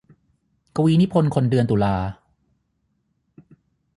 [0.75, 1.95] กวีนิพนธ์คนเดือนตุลา